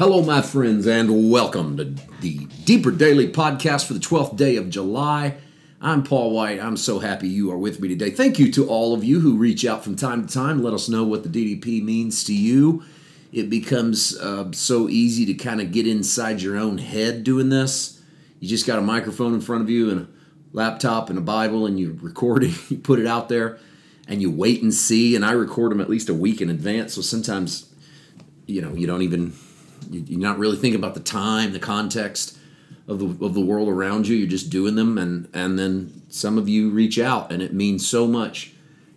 Hello, 0.00 0.22
my 0.22 0.40
friends, 0.40 0.86
and 0.86 1.30
welcome 1.30 1.76
to 1.76 1.84
the 2.22 2.46
Deeper 2.64 2.90
Daily 2.90 3.30
podcast 3.30 3.84
for 3.84 3.92
the 3.92 4.00
12th 4.00 4.34
day 4.34 4.56
of 4.56 4.70
July. 4.70 5.36
I'm 5.78 6.02
Paul 6.02 6.30
White. 6.30 6.58
I'm 6.58 6.78
so 6.78 7.00
happy 7.00 7.28
you 7.28 7.52
are 7.52 7.58
with 7.58 7.80
me 7.80 7.88
today. 7.88 8.08
Thank 8.10 8.38
you 8.38 8.50
to 8.52 8.66
all 8.66 8.94
of 8.94 9.04
you 9.04 9.20
who 9.20 9.36
reach 9.36 9.66
out 9.66 9.84
from 9.84 9.96
time 9.96 10.26
to 10.26 10.32
time. 10.32 10.62
Let 10.62 10.72
us 10.72 10.88
know 10.88 11.04
what 11.04 11.22
the 11.22 11.28
DDP 11.28 11.84
means 11.84 12.24
to 12.24 12.34
you. 12.34 12.82
It 13.30 13.50
becomes 13.50 14.16
uh, 14.16 14.52
so 14.52 14.88
easy 14.88 15.26
to 15.26 15.34
kind 15.34 15.60
of 15.60 15.70
get 15.70 15.86
inside 15.86 16.40
your 16.40 16.56
own 16.56 16.78
head 16.78 17.22
doing 17.22 17.50
this. 17.50 18.02
You 18.38 18.48
just 18.48 18.66
got 18.66 18.78
a 18.78 18.82
microphone 18.82 19.34
in 19.34 19.42
front 19.42 19.64
of 19.64 19.68
you 19.68 19.90
and 19.90 20.00
a 20.00 20.08
laptop 20.54 21.10
and 21.10 21.18
a 21.18 21.22
Bible, 21.22 21.66
and 21.66 21.78
you're 21.78 21.92
recording, 21.92 22.54
you 22.70 22.78
put 22.78 23.00
it 23.00 23.06
out 23.06 23.28
there, 23.28 23.58
and 24.08 24.22
you 24.22 24.30
wait 24.30 24.62
and 24.62 24.72
see. 24.72 25.14
And 25.14 25.26
I 25.26 25.32
record 25.32 25.72
them 25.72 25.80
at 25.82 25.90
least 25.90 26.08
a 26.08 26.14
week 26.14 26.40
in 26.40 26.48
advance, 26.48 26.94
so 26.94 27.02
sometimes, 27.02 27.70
you 28.46 28.62
know, 28.62 28.72
you 28.72 28.86
don't 28.86 29.02
even 29.02 29.34
you're 29.90 30.20
not 30.20 30.38
really 30.38 30.56
thinking 30.56 30.78
about 30.78 30.94
the 30.94 31.00
time, 31.00 31.52
the 31.52 31.58
context 31.58 32.38
of 32.88 32.98
the 32.98 33.24
of 33.24 33.34
the 33.34 33.40
world 33.40 33.68
around 33.68 34.08
you. 34.08 34.16
You're 34.16 34.28
just 34.28 34.50
doing 34.50 34.74
them, 34.74 34.98
and 34.98 35.28
and 35.32 35.58
then 35.58 36.02
some 36.08 36.38
of 36.38 36.48
you 36.48 36.70
reach 36.70 36.98
out, 36.98 37.32
and 37.32 37.42
it 37.42 37.54
means 37.54 37.86
so 37.86 38.06
much. 38.06 38.52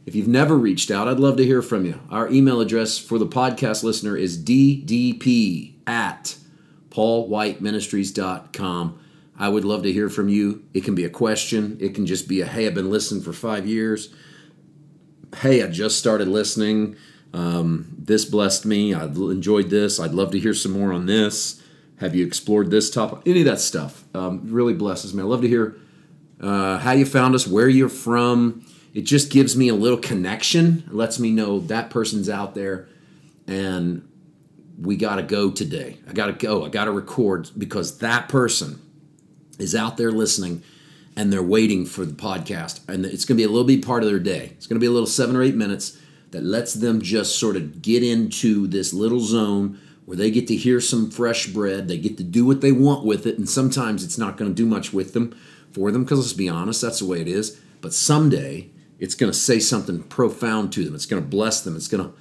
If 0.06 0.16
you've 0.16 0.28
never 0.28 0.58
reached 0.58 0.92
out, 0.92 1.08
I'd 1.08 1.20
love 1.20 1.38
to 1.38 1.46
hear 1.46 1.62
from 1.62 1.86
you. 1.86 2.02
Our 2.10 2.30
email 2.30 2.60
address 2.60 2.98
for 2.98 3.18
the 3.18 3.28
podcast 3.28 3.84
listener 3.84 4.18
is 4.18 4.38
ddp 4.38 5.76
at 5.88 6.36
paulwhiteministries.com. 6.90 9.00
I 9.38 9.50
would 9.50 9.66
love 9.66 9.84
to 9.84 9.94
hear 9.94 10.10
from 10.10 10.30
you. 10.30 10.64
It 10.74 10.84
can 10.84 10.94
be 10.94 11.06
a 11.06 11.10
question. 11.10 11.78
It 11.80 11.96
can 11.96 12.06
just 12.06 12.28
be 12.28 12.42
a 12.42 12.46
hey, 12.46 12.68
I've 12.68 12.76
been 12.76 12.92
listening 12.92 13.24
for 13.24 13.34
five 13.34 13.66
years. 13.66 14.14
Hey, 15.38 15.64
I 15.64 15.68
just 15.68 15.98
started 15.98 16.28
listening 16.28 16.96
um, 17.34 17.96
this 17.98 18.26
blessed 18.26 18.66
me. 18.66 18.94
I've 18.94 19.16
enjoyed 19.18 19.70
this. 19.70 20.00
I'd 20.00 20.12
love 20.12 20.32
to 20.32 20.40
hear 20.40 20.54
some 20.54 20.72
more 20.72 20.94
on 20.94 21.06
this. 21.06 21.62
Have 21.98 22.16
you 22.16 22.26
explored 22.26 22.70
this 22.70 22.90
topic? 22.90 23.20
Any 23.26 23.42
of 23.42 23.46
that 23.46 23.60
stuff 23.60 24.04
um, 24.14 24.42
really 24.46 24.74
blesses 24.74 25.14
me. 25.14 25.22
I 25.22 25.26
love 25.26 25.42
to 25.42 25.48
hear 25.48 25.78
uh, 26.40 26.78
how 26.78 26.92
you 26.92 27.06
found 27.06 27.36
us, 27.36 27.48
where 27.48 27.70
you're 27.70 27.90
from. 27.90 28.66
It 28.94 29.02
just 29.02 29.32
gives 29.32 29.56
me 29.56 29.70
a 29.70 29.74
little 29.74 29.98
connection. 29.98 30.84
It 30.88 30.94
lets 30.94 31.18
me 31.20 31.32
know 31.32 31.60
that 31.60 31.90
person's 31.90 32.30
out 32.30 32.54
there, 32.54 32.88
and 33.48 34.08
we 34.80 34.96
got 34.96 35.16
to 35.16 35.24
go 35.24 35.50
today. 35.50 35.98
I 36.08 36.14
got 36.14 36.28
to 36.28 36.34
go. 36.34 36.66
I 36.66 36.70
got 36.70 36.86
to 36.86 36.92
record 36.92 37.50
because 37.58 38.00
that 38.00 38.30
person 38.30 38.82
is 39.60 39.76
out 39.76 39.98
there 39.98 40.12
listening 40.12 40.64
and 41.16 41.32
they're 41.32 41.44
waiting 41.44 41.86
for 41.86 42.06
the 42.06 42.14
podcast. 42.14 42.88
And 42.90 43.06
it's 43.06 43.24
going 43.24 43.38
to 43.38 43.42
be 43.42 43.44
a 43.44 43.48
little 43.48 43.64
bit 43.64 43.86
part 43.86 44.04
of 44.04 44.10
their 44.10 44.20
day. 44.20 44.52
It's 44.58 44.66
going 44.66 44.78
to 44.78 44.80
be 44.80 44.88
a 44.88 44.92
little 44.92 45.08
seven 45.08 45.36
or 45.36 45.44
eight 45.44 45.56
minutes 45.56 45.98
that 46.34 46.44
lets 46.44 46.74
them 46.74 47.02
just 47.02 47.40
sort 47.40 47.56
of 47.56 47.82
get 47.82 48.04
into 48.04 48.68
this 48.68 48.92
little 48.94 49.22
zone 49.22 49.80
where 50.06 50.18
they 50.18 50.30
get 50.30 50.48
to 50.48 50.56
hear 50.56 50.82
some 50.82 51.10
fresh 51.10 51.48
bread, 51.48 51.88
they 51.88 51.98
get 51.98 52.18
to 52.18 52.24
do 52.24 52.44
what 52.44 52.60
they 52.60 52.72
want 52.72 53.06
with 53.06 53.26
it, 53.26 53.38
and 53.38 53.48
sometimes 53.48 54.04
it's 54.04 54.18
not 54.18 54.36
going 54.36 54.52
to 54.52 54.56
do 54.56 54.66
much 54.66 54.92
with 54.92 55.14
them 55.14 55.34
for 55.72 55.92
them 55.92 56.04
because 56.04 56.20
let's 56.20 56.34
be 56.34 56.50
honest, 56.50 56.82
that's 56.82 57.00
the 57.00 57.06
way 57.06 57.22
it 57.22 57.28
is. 57.28 57.60
But 57.82 57.94
someday 57.94 58.70
it's 59.00 59.16
going 59.16 59.32
to 59.32 59.38
say 59.38 59.60
something 59.60 60.04
profound 60.04 60.74
to 60.74 60.84
them. 60.84 60.96
It's 60.96 61.06
going 61.06 61.22
to 61.22 61.28
bless 61.28 61.62
them. 61.62 61.76
It's 61.76 61.88
going 61.88 62.04
to 62.04 62.14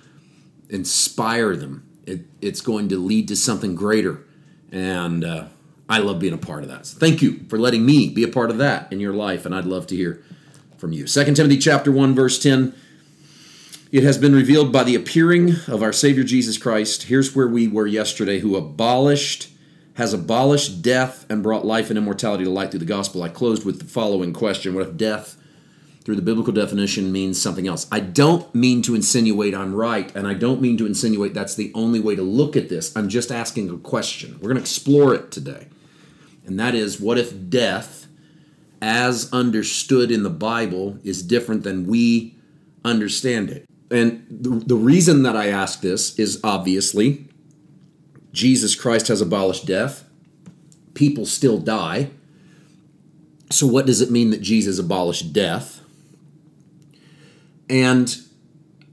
inspire 0.69 1.56
them. 1.56 1.86
It, 2.06 2.26
it's 2.41 2.60
going 2.60 2.88
to 2.91 2.98
lead 2.98 3.28
to 3.28 3.36
something 3.36 3.74
greater. 3.74 4.24
And 4.70 5.24
uh, 5.24 5.47
I 5.88 5.98
love 5.98 6.19
being 6.19 6.34
a 6.34 6.38
part 6.38 6.62
of 6.62 6.69
that. 6.69 6.86
So 6.86 6.98
thank 6.98 7.22
you 7.22 7.44
for 7.48 7.58
letting 7.58 7.84
me 7.84 8.08
be 8.08 8.24
a 8.24 8.28
part 8.28 8.50
of 8.50 8.58
that 8.58 8.92
in 8.92 9.00
your 9.00 9.14
life, 9.14 9.47
and 9.47 9.54
I'd 9.54 9.64
love 9.64 9.86
to 9.88 9.97
hear 9.97 10.22
from 10.76 10.92
you. 10.92 11.06
2 11.06 11.24
Timothy 11.34 11.58
chapter 11.58 11.91
1, 11.91 12.14
verse 12.14 12.42
10 12.42 12.74
it 13.92 14.02
has 14.02 14.16
been 14.16 14.34
revealed 14.34 14.72
by 14.72 14.82
the 14.82 14.94
appearing 14.94 15.56
of 15.68 15.82
our 15.82 15.92
Savior 15.92 16.24
Jesus 16.24 16.56
Christ. 16.56 17.04
Here's 17.04 17.36
where 17.36 17.46
we 17.46 17.68
were 17.68 17.86
yesterday, 17.86 18.38
who 18.38 18.56
abolished, 18.56 19.50
has 19.94 20.14
abolished 20.14 20.80
death 20.80 21.26
and 21.28 21.42
brought 21.42 21.66
life 21.66 21.90
and 21.90 21.98
immortality 21.98 22.44
to 22.44 22.50
light 22.50 22.70
through 22.70 22.80
the 22.80 22.86
gospel. 22.86 23.22
I 23.22 23.28
closed 23.28 23.66
with 23.66 23.80
the 23.80 23.84
following 23.84 24.32
question 24.32 24.74
What 24.74 24.88
if 24.88 24.96
death, 24.96 25.36
through 26.04 26.16
the 26.16 26.22
biblical 26.22 26.54
definition, 26.54 27.12
means 27.12 27.41
something 27.41 27.69
else? 27.69 27.86
I 27.92 28.00
don't 28.00 28.52
mean 28.54 28.81
to 28.81 28.94
insinuate 28.94 29.54
I'm 29.54 29.75
right, 29.75 30.10
and 30.16 30.26
I 30.26 30.32
don't 30.32 30.62
mean 30.62 30.78
to 30.78 30.86
insinuate 30.86 31.34
that's 31.34 31.54
the 31.54 31.70
only 31.75 32.00
way 32.00 32.16
to 32.16 32.22
look 32.22 32.56
at 32.56 32.70
this. 32.70 32.97
I'm 32.97 33.10
just 33.10 33.31
asking 33.31 33.69
a 33.69 33.76
question. 33.76 34.38
We're 34.41 34.48
going 34.48 34.56
to 34.56 34.62
explore 34.62 35.14
it 35.14 35.31
today. 35.31 35.66
And 36.47 36.58
that 36.58 36.75
is 36.75 36.98
what 36.98 37.19
if 37.19 37.50
death, 37.50 38.06
as 38.81 39.31
understood 39.34 40.10
in 40.10 40.22
the 40.22 40.31
Bible, 40.31 40.97
is 41.04 41.22
different 41.22 41.62
than 41.62 41.86
we 41.86 42.36
understand 42.86 43.50
it? 43.50 43.66
And 43.92 44.26
the, 44.30 44.50
the 44.50 44.76
reason 44.76 45.22
that 45.22 45.36
I 45.36 45.48
ask 45.48 45.80
this 45.80 46.19
is 46.19 46.41
obviously 46.42 47.28
Jesus 48.32 48.75
Christ 48.75 49.08
has 49.08 49.20
abolished 49.20 49.66
death. 49.66 50.08
People 50.94 51.26
still 51.26 51.58
die. 51.58 52.10
So, 53.50 53.66
what 53.66 53.86
does 53.86 54.00
it 54.00 54.10
mean 54.10 54.31
that 54.31 54.41
Jesus 54.41 54.78
abolished 54.78 55.32
death? 55.32 55.81
And 57.69 58.16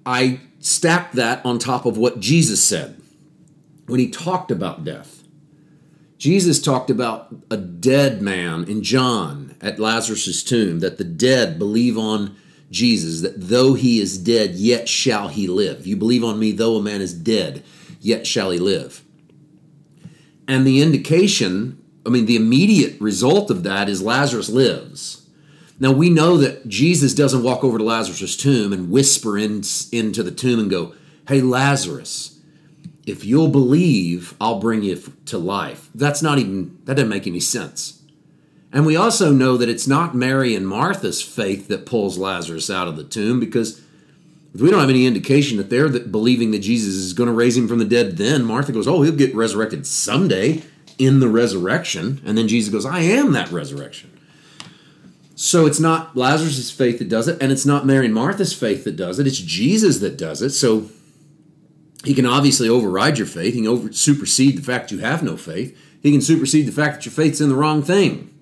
I 0.06 0.42
stack 0.60 1.14
that 1.14 1.46
on 1.46 1.60
top 1.60 1.86
of 1.86 1.98
what 1.98 2.20
Jesus 2.20 2.62
said 2.62 3.00
when 3.88 4.00
he 4.00 4.10
talked 4.10 4.52
about 4.52 4.84
death. 4.84 5.24
Jesus 6.18 6.62
talked 6.62 6.90
about 6.90 7.34
a 7.50 7.56
dead 7.56 8.22
man 8.22 8.66
in 8.66 8.84
John 8.84 9.56
at 9.62 9.80
Lazarus' 9.80 10.44
tomb, 10.44 10.80
that 10.82 10.98
the 10.98 11.06
dead 11.06 11.58
believe 11.58 11.98
on 11.98 12.36
Jesus, 12.72 13.22
that 13.22 13.40
though 13.40 13.74
he 13.74 14.00
is 14.00 14.18
dead, 14.18 14.56
yet 14.56 14.88
shall 14.88 15.28
he 15.28 15.48
live. 15.48 15.88
You 15.88 15.96
believe 15.96 16.24
on 16.24 16.40
me, 16.40 16.52
though 16.52 16.76
a 16.76 16.82
man 16.82 17.02
is 17.02 17.14
dead, 17.14 17.64
yet 18.00 18.28
shall 18.28 18.52
he 18.52 18.60
live. 18.60 19.04
And 20.48 20.66
the 20.66 20.82
indication, 20.82 21.82
I 22.06 22.10
mean, 22.10 22.26
the 22.26 22.36
immediate 22.36 23.00
result 23.00 23.50
of 23.50 23.64
that 23.64 23.90
is 23.90 24.02
Lazarus 24.02 24.50
lives. 24.50 25.28
Now 25.80 25.92
we 25.92 26.10
know 26.10 26.38
that 26.38 26.68
Jesus 26.68 27.14
doesn't 27.14 27.44
walk 27.44 27.64
over 27.64 27.78
to 27.78 27.84
Lazarus' 27.84 28.36
tomb 28.36 28.74
and 28.74 28.92
whisper 28.92 29.38
in, 29.38 29.64
into 29.92 30.24
the 30.24 30.32
tomb 30.32 30.60
and 30.60 30.70
go, 30.70 30.94
Hey, 31.28 31.42
Lazarus, 31.42 32.40
if 33.06 33.24
you'll 33.24 33.50
believe, 33.50 34.36
I'll 34.42 34.60
bring 34.60 34.84
you 34.84 35.02
to 35.26 35.38
life. 35.38 35.90
That's 35.96 36.22
not 36.22 36.38
even, 36.38 36.78
that 36.86 36.96
doesn't 36.96 37.10
make 37.10 37.28
any 37.28 37.40
sense. 37.40 37.99
And 38.72 38.86
we 38.86 38.96
also 38.96 39.32
know 39.32 39.58
that 39.58 39.70
it's 39.70 39.88
not 39.88 40.16
Mary 40.16 40.56
and 40.56 40.68
Martha's 40.68 41.22
faith 41.22 41.68
that 41.70 41.86
pulls 41.86 42.18
Lazarus 42.18 42.70
out 42.70 42.88
of 42.88 42.98
the 42.98 43.04
tomb 43.04 43.40
because 43.40 43.82
we 44.54 44.70
don't 44.70 44.80
have 44.80 44.90
any 44.90 45.06
indication 45.06 45.58
that 45.58 45.70
they're 45.70 45.90
believing 45.90 46.52
that 46.52 46.60
Jesus 46.60 46.94
is 46.96 47.14
going 47.14 47.28
to 47.28 47.34
raise 47.34 47.58
him 47.58 47.68
from 47.68 47.80
the 47.80 47.86
dead 47.86 48.18
then. 48.18 48.46
Martha 48.46 48.72
goes, 48.72 48.88
Oh, 48.88 49.02
he'll 49.02 49.16
get 49.16 49.36
resurrected 49.36 49.88
someday 49.88 50.62
in 50.98 51.20
the 51.20 51.28
resurrection. 51.28 52.22
And 52.26 52.38
then 52.38 52.48
Jesus 52.48 52.72
goes, 52.72 52.86
I 52.86 53.00
am 53.00 53.32
that 53.34 53.52
resurrection. 53.52 54.16
So 55.36 55.66
it's 55.66 55.80
not 55.80 56.18
Lazarus' 56.18 56.70
faith 56.70 57.00
that 57.00 57.08
does 57.08 57.30
it, 57.30 57.42
and 57.42 57.50
it's 57.50 57.66
not 57.66 57.86
Mary 57.86 58.06
and 58.06 58.14
Martha's 58.14 58.54
faith 58.54 58.84
that 58.84 58.98
does 58.98 59.20
it. 59.20 59.26
It's 59.26 59.38
Jesus 59.38 60.00
that 60.00 60.18
does 60.18 60.42
it. 60.42 60.50
So 60.50 60.90
he 62.04 62.14
can 62.14 62.26
obviously 62.26 62.68
override 62.68 63.18
your 63.18 63.28
faith. 63.28 63.54
He 63.54 63.62
can 63.62 63.70
over, 63.70 63.94
supersede 63.94 64.58
the 64.58 64.62
fact 64.62 64.92
you 64.92 65.00
have 65.00 65.24
no 65.24 65.38
faith. 65.38 65.78
He 66.04 66.12
can 66.12 66.22
supersede 66.22 66.66
the 66.66 66.74
fact 66.74 66.98
that 66.98 67.06
your 67.06 67.14
faith's 67.14 67.40
in 67.40 67.50
the 67.50 67.56
wrong 67.56 67.82
thing 67.82 68.34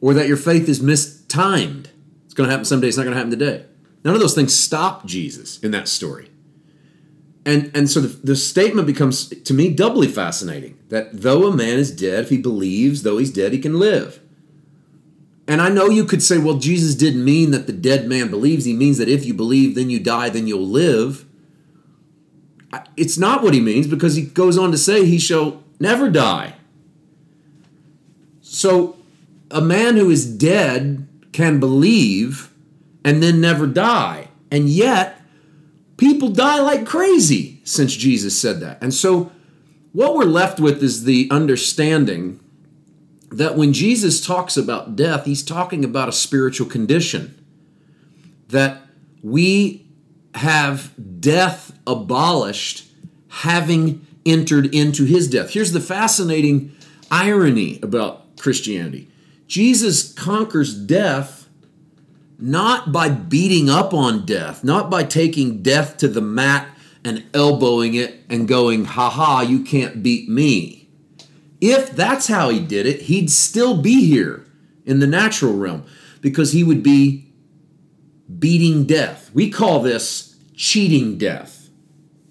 or 0.00 0.14
that 0.14 0.28
your 0.28 0.36
faith 0.36 0.68
is 0.68 0.82
mistimed. 0.82 1.90
It's 2.24 2.34
going 2.34 2.48
to 2.48 2.50
happen 2.50 2.64
someday, 2.64 2.88
it's 2.88 2.96
not 2.96 3.04
going 3.04 3.14
to 3.14 3.18
happen 3.18 3.30
today. 3.30 3.66
None 4.04 4.14
of 4.14 4.20
those 4.20 4.34
things 4.34 4.58
stop 4.58 5.04
Jesus 5.04 5.58
in 5.60 5.72
that 5.72 5.88
story. 5.88 6.30
And, 7.44 7.70
and 7.74 7.90
so 7.90 8.00
the, 8.00 8.08
the 8.24 8.36
statement 8.36 8.86
becomes, 8.86 9.28
to 9.28 9.54
me, 9.54 9.70
doubly 9.70 10.08
fascinating 10.08 10.78
that 10.88 11.08
though 11.12 11.46
a 11.46 11.56
man 11.56 11.78
is 11.78 11.90
dead, 11.90 12.24
if 12.24 12.30
he 12.30 12.38
believes, 12.38 13.02
though 13.02 13.18
he's 13.18 13.32
dead, 13.32 13.52
he 13.52 13.58
can 13.58 13.78
live. 13.78 14.20
And 15.48 15.60
I 15.60 15.68
know 15.68 15.86
you 15.86 16.04
could 16.04 16.22
say, 16.22 16.38
well, 16.38 16.58
Jesus 16.58 16.94
didn't 16.94 17.24
mean 17.24 17.50
that 17.50 17.66
the 17.66 17.72
dead 17.72 18.06
man 18.06 18.30
believes. 18.30 18.64
He 18.64 18.72
means 18.72 18.98
that 18.98 19.08
if 19.08 19.24
you 19.24 19.34
believe, 19.34 19.74
then 19.74 19.90
you 19.90 19.98
die, 19.98 20.28
then 20.28 20.46
you'll 20.46 20.66
live. 20.66 21.24
It's 22.96 23.18
not 23.18 23.42
what 23.42 23.52
he 23.52 23.60
means 23.60 23.88
because 23.88 24.14
he 24.14 24.22
goes 24.22 24.56
on 24.56 24.70
to 24.70 24.78
say 24.78 25.04
he 25.04 25.18
shall 25.18 25.64
never 25.80 26.08
die. 26.08 26.54
So 28.42 28.99
a 29.50 29.60
man 29.60 29.96
who 29.96 30.10
is 30.10 30.26
dead 30.26 31.06
can 31.32 31.60
believe 31.60 32.52
and 33.04 33.22
then 33.22 33.40
never 33.40 33.66
die. 33.66 34.28
And 34.50 34.68
yet, 34.68 35.20
people 35.96 36.28
die 36.28 36.60
like 36.60 36.86
crazy 36.86 37.60
since 37.64 37.94
Jesus 37.94 38.40
said 38.40 38.60
that. 38.60 38.82
And 38.82 38.92
so, 38.92 39.32
what 39.92 40.14
we're 40.14 40.24
left 40.24 40.60
with 40.60 40.82
is 40.82 41.04
the 41.04 41.28
understanding 41.30 42.40
that 43.30 43.56
when 43.56 43.72
Jesus 43.72 44.24
talks 44.24 44.56
about 44.56 44.96
death, 44.96 45.24
he's 45.24 45.42
talking 45.42 45.84
about 45.84 46.08
a 46.08 46.12
spiritual 46.12 46.68
condition. 46.68 47.36
That 48.48 48.82
we 49.22 49.86
have 50.34 50.92
death 51.20 51.78
abolished, 51.86 52.86
having 53.28 54.06
entered 54.26 54.74
into 54.74 55.04
his 55.04 55.28
death. 55.28 55.50
Here's 55.50 55.72
the 55.72 55.80
fascinating 55.80 56.74
irony 57.10 57.78
about 57.82 58.36
Christianity 58.38 59.10
Jesus 59.50 60.12
conquers 60.12 60.72
death 60.72 61.48
not 62.38 62.92
by 62.92 63.08
beating 63.08 63.68
up 63.68 63.92
on 63.92 64.24
death, 64.24 64.62
not 64.62 64.88
by 64.88 65.02
taking 65.02 65.60
death 65.60 65.96
to 65.96 66.06
the 66.06 66.20
mat 66.20 66.68
and 67.04 67.24
elbowing 67.34 67.94
it 67.94 68.20
and 68.30 68.46
going, 68.46 68.84
ha 68.84 69.10
ha, 69.10 69.40
you 69.40 69.64
can't 69.64 70.04
beat 70.04 70.28
me. 70.28 70.88
If 71.60 71.90
that's 71.96 72.28
how 72.28 72.48
he 72.50 72.60
did 72.60 72.86
it, 72.86 73.02
he'd 73.02 73.28
still 73.28 73.82
be 73.82 74.06
here 74.06 74.46
in 74.86 75.00
the 75.00 75.08
natural 75.08 75.56
realm 75.56 75.84
because 76.20 76.52
he 76.52 76.62
would 76.62 76.84
be 76.84 77.32
beating 78.38 78.84
death. 78.84 79.32
We 79.34 79.50
call 79.50 79.80
this 79.80 80.36
cheating 80.54 81.18
death 81.18 81.70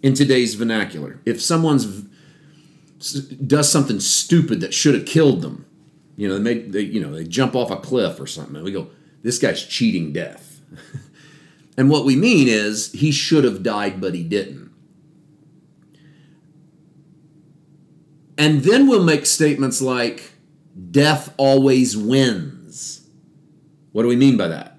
in 0.02 0.14
today's 0.14 0.56
vernacular. 0.56 1.20
If 1.26 1.42
someone's 1.42 2.06
does 3.46 3.70
something 3.70 4.00
stupid 4.00 4.62
that 4.62 4.74
should 4.74 4.96
have 4.96 5.06
killed 5.06 5.42
them, 5.42 5.66
you 6.20 6.28
know, 6.28 6.34
they 6.34 6.42
make 6.42 6.72
they 6.74 6.82
you 6.82 7.00
know 7.00 7.14
they 7.14 7.24
jump 7.24 7.56
off 7.56 7.72
a 7.72 7.78
cliff 7.78 8.20
or 8.20 8.28
something, 8.28 8.58
and 8.58 8.66
we 8.66 8.74
go, 8.74 8.90
this 9.24 9.40
guy's 9.40 9.66
cheating 9.66 10.12
death. 10.12 10.60
and 11.78 11.90
what 11.90 12.04
we 12.04 12.18
mean 12.18 12.50
is 12.50 12.92
he 12.92 13.10
should 13.10 13.46
have 13.46 13.64
died, 13.64 14.02
but 14.02 14.14
he 14.14 14.24
didn't. 14.24 14.70
And 18.38 18.64
then 18.64 18.88
we'll 18.88 19.04
make 19.04 19.26
statements 19.26 19.82
like, 19.82 20.34
death 20.92 21.34
always 21.38 21.96
wins. 21.96 23.08
What 23.94 24.04
do 24.04 24.10
we 24.10 24.18
mean 24.18 24.36
by 24.36 24.50
that? 24.50 24.78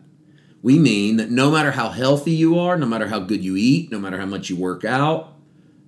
We 0.63 0.79
mean 0.79 1.17
that 1.17 1.31
no 1.31 1.51
matter 1.51 1.71
how 1.71 1.89
healthy 1.89 2.33
you 2.33 2.59
are, 2.59 2.77
no 2.77 2.87
matter 2.87 3.09
how 3.09 3.19
good 3.19 3.43
you 3.43 3.57
eat, 3.57 3.91
no 3.91 3.99
matter 3.99 4.19
how 4.19 4.27
much 4.27 4.51
you 4.51 4.57
work 4.57 4.85
out, 4.85 5.37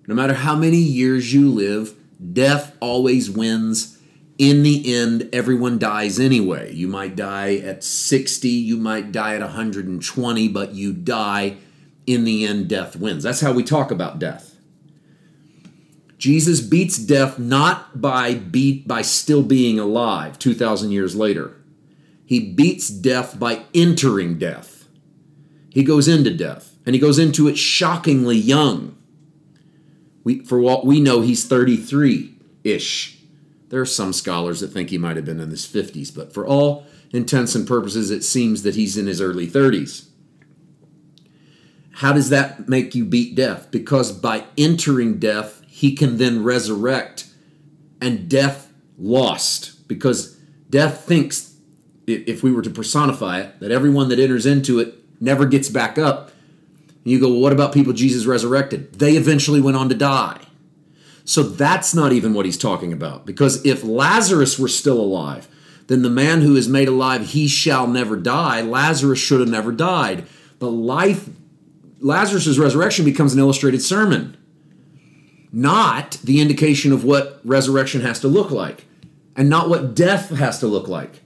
no 0.06 0.14
matter 0.14 0.32
how 0.32 0.56
many 0.56 0.78
years 0.78 1.34
you 1.34 1.50
live, 1.50 1.94
death 2.32 2.74
always 2.80 3.30
wins. 3.30 3.98
In 4.42 4.64
the 4.64 4.92
end, 4.92 5.28
everyone 5.32 5.78
dies 5.78 6.18
anyway. 6.18 6.74
You 6.74 6.88
might 6.88 7.14
die 7.14 7.58
at 7.58 7.84
60, 7.84 8.48
you 8.48 8.76
might 8.76 9.12
die 9.12 9.36
at 9.36 9.40
120, 9.40 10.48
but 10.48 10.74
you 10.74 10.92
die. 10.92 11.58
In 12.08 12.24
the 12.24 12.44
end, 12.44 12.66
death 12.66 12.96
wins. 12.96 13.22
That's 13.22 13.40
how 13.40 13.52
we 13.52 13.62
talk 13.62 13.92
about 13.92 14.18
death. 14.18 14.56
Jesus 16.18 16.60
beats 16.60 16.98
death 16.98 17.38
not 17.38 18.00
by 18.00 18.34
beat 18.34 18.88
by 18.88 19.02
still 19.02 19.44
being 19.44 19.78
alive 19.78 20.40
2000 20.40 20.90
years 20.90 21.14
later. 21.14 21.54
He 22.26 22.40
beats 22.40 22.88
death 22.88 23.38
by 23.38 23.62
entering 23.72 24.38
death. 24.38 24.88
He 25.70 25.84
goes 25.84 26.08
into 26.08 26.34
death, 26.34 26.74
and 26.84 26.96
he 26.96 27.00
goes 27.00 27.20
into 27.20 27.46
it 27.46 27.56
shockingly 27.56 28.38
young. 28.38 28.96
We, 30.24 30.44
for 30.44 30.58
what 30.58 30.84
we 30.84 30.98
know, 30.98 31.20
he's 31.20 31.46
33 31.46 32.34
ish. 32.64 33.21
There 33.72 33.80
are 33.80 33.86
some 33.86 34.12
scholars 34.12 34.60
that 34.60 34.68
think 34.68 34.90
he 34.90 34.98
might 34.98 35.16
have 35.16 35.24
been 35.24 35.40
in 35.40 35.48
his 35.48 35.66
50s, 35.66 36.14
but 36.14 36.34
for 36.34 36.46
all 36.46 36.84
intents 37.10 37.54
and 37.54 37.66
purposes, 37.66 38.10
it 38.10 38.22
seems 38.22 38.64
that 38.64 38.74
he's 38.74 38.98
in 38.98 39.06
his 39.06 39.18
early 39.18 39.48
30s. 39.48 40.08
How 41.92 42.12
does 42.12 42.28
that 42.28 42.68
make 42.68 42.94
you 42.94 43.06
beat 43.06 43.34
death? 43.34 43.70
Because 43.70 44.12
by 44.12 44.44
entering 44.58 45.18
death, 45.18 45.62
he 45.66 45.94
can 45.94 46.18
then 46.18 46.44
resurrect, 46.44 47.28
and 47.98 48.28
death 48.28 48.70
lost. 48.98 49.88
Because 49.88 50.36
death 50.68 51.06
thinks 51.06 51.56
if 52.06 52.42
we 52.42 52.52
were 52.52 52.60
to 52.60 52.70
personify 52.70 53.40
it, 53.40 53.58
that 53.60 53.70
everyone 53.70 54.10
that 54.10 54.18
enters 54.18 54.44
into 54.44 54.80
it 54.80 54.96
never 55.18 55.46
gets 55.46 55.70
back 55.70 55.96
up. 55.96 56.30
You 57.04 57.18
go, 57.18 57.28
well, 57.30 57.40
what 57.40 57.54
about 57.54 57.72
people 57.72 57.94
Jesus 57.94 58.26
resurrected? 58.26 58.98
They 58.98 59.16
eventually 59.16 59.62
went 59.62 59.78
on 59.78 59.88
to 59.88 59.94
die. 59.94 60.40
So 61.24 61.42
that's 61.42 61.94
not 61.94 62.12
even 62.12 62.34
what 62.34 62.46
he's 62.46 62.58
talking 62.58 62.92
about. 62.92 63.26
Because 63.26 63.64
if 63.64 63.84
Lazarus 63.84 64.58
were 64.58 64.68
still 64.68 65.00
alive, 65.00 65.48
then 65.86 66.02
the 66.02 66.10
man 66.10 66.40
who 66.40 66.56
is 66.56 66.68
made 66.68 66.88
alive, 66.88 67.28
he 67.28 67.46
shall 67.46 67.86
never 67.86 68.16
die. 68.16 68.60
Lazarus 68.60 69.18
should 69.18 69.40
have 69.40 69.48
never 69.48 69.72
died. 69.72 70.26
But 70.58 70.70
life, 70.70 71.28
Lazarus' 72.00 72.58
resurrection 72.58 73.04
becomes 73.04 73.34
an 73.34 73.40
illustrated 73.40 73.82
sermon, 73.82 74.36
not 75.52 76.12
the 76.24 76.40
indication 76.40 76.92
of 76.92 77.04
what 77.04 77.40
resurrection 77.44 78.00
has 78.00 78.20
to 78.20 78.28
look 78.28 78.50
like, 78.50 78.84
and 79.36 79.48
not 79.48 79.68
what 79.68 79.94
death 79.94 80.30
has 80.30 80.58
to 80.60 80.66
look 80.66 80.88
like. 80.88 81.20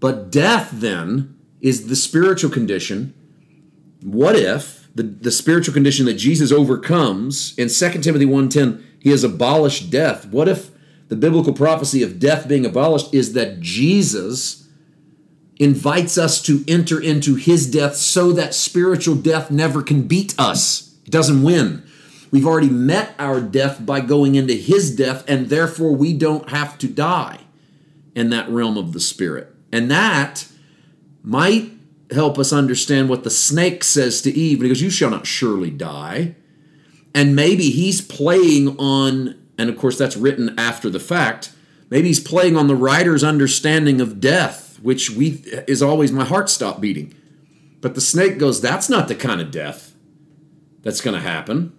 But 0.00 0.30
death 0.30 0.70
then 0.72 1.38
is 1.60 1.86
the 1.86 1.96
spiritual 1.96 2.50
condition. 2.50 3.14
What 4.02 4.36
if 4.36 4.88
the, 4.94 5.02
the 5.02 5.30
spiritual 5.30 5.74
condition 5.74 6.06
that 6.06 6.14
Jesus 6.14 6.52
overcomes 6.52 7.56
in 7.58 7.68
2 7.68 8.00
Timothy 8.00 8.26
1:10, 8.26 8.82
he 9.04 9.10
has 9.10 9.22
abolished 9.22 9.90
death. 9.90 10.26
What 10.28 10.48
if 10.48 10.70
the 11.08 11.14
biblical 11.14 11.52
prophecy 11.52 12.02
of 12.02 12.18
death 12.18 12.48
being 12.48 12.64
abolished 12.64 13.12
is 13.12 13.34
that 13.34 13.60
Jesus 13.60 14.66
invites 15.60 16.16
us 16.16 16.40
to 16.42 16.64
enter 16.66 16.98
into 16.98 17.34
his 17.34 17.70
death 17.70 17.96
so 17.96 18.32
that 18.32 18.54
spiritual 18.54 19.14
death 19.14 19.50
never 19.50 19.82
can 19.82 20.08
beat 20.08 20.34
us. 20.38 20.96
It 21.04 21.10
doesn't 21.10 21.42
win. 21.42 21.82
We've 22.30 22.46
already 22.46 22.70
met 22.70 23.14
our 23.18 23.42
death 23.42 23.84
by 23.84 24.00
going 24.00 24.36
into 24.36 24.54
his 24.54 24.96
death, 24.96 25.22
and 25.28 25.50
therefore 25.50 25.94
we 25.94 26.14
don't 26.14 26.48
have 26.48 26.78
to 26.78 26.88
die 26.88 27.40
in 28.14 28.30
that 28.30 28.48
realm 28.48 28.78
of 28.78 28.94
the 28.94 29.00
spirit. 29.00 29.54
And 29.70 29.90
that 29.90 30.48
might 31.22 31.72
help 32.10 32.38
us 32.38 32.54
understand 32.54 33.10
what 33.10 33.22
the 33.22 33.30
snake 33.30 33.84
says 33.84 34.22
to 34.22 34.32
Eve 34.32 34.60
because 34.60 34.80
you 34.80 34.88
shall 34.88 35.10
not 35.10 35.26
surely 35.26 35.70
die. 35.70 36.36
And 37.14 37.36
maybe 37.36 37.70
he's 37.70 38.00
playing 38.00 38.76
on, 38.78 39.40
and 39.56 39.70
of 39.70 39.78
course 39.78 39.96
that's 39.96 40.16
written 40.16 40.58
after 40.58 40.90
the 40.90 41.00
fact, 41.00 41.52
maybe 41.90 42.08
he's 42.08 42.20
playing 42.20 42.56
on 42.56 42.66
the 42.66 42.74
writer's 42.74 43.22
understanding 43.22 44.00
of 44.00 44.20
death, 44.20 44.78
which 44.82 45.10
we 45.10 45.42
is 45.68 45.82
always 45.82 46.10
my 46.10 46.24
heart 46.24 46.50
stopped 46.50 46.80
beating. 46.80 47.14
But 47.80 47.94
the 47.94 48.00
snake 48.00 48.38
goes, 48.38 48.60
that's 48.60 48.88
not 48.88 49.08
the 49.08 49.14
kind 49.14 49.40
of 49.40 49.50
death 49.50 49.94
that's 50.82 51.00
going 51.00 51.14
to 51.14 51.26
happen 51.26 51.72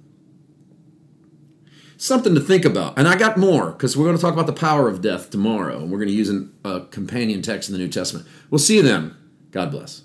something 1.97 2.35
to 2.35 2.41
think 2.41 2.65
about. 2.65 2.97
And 2.97 3.07
I 3.07 3.17
got 3.17 3.38
more 3.38 3.71
because 3.71 3.95
we're 3.97 4.05
going 4.05 4.17
to 4.17 4.21
talk 4.21 4.33
about 4.33 4.47
the 4.47 4.53
power 4.53 4.88
of 4.88 5.01
death 5.01 5.29
tomorrow, 5.29 5.77
and 5.79 5.91
we're 5.91 5.97
going 5.97 6.09
to 6.09 6.13
use 6.13 6.31
a 6.63 6.81
companion 6.91 7.41
text 7.41 7.69
in 7.69 7.73
the 7.73 7.79
New 7.79 7.89
Testament. 7.89 8.27
We'll 8.49 8.59
see 8.59 8.77
you 8.77 8.81
then. 8.81 9.15
God 9.51 9.71
bless. 9.71 10.01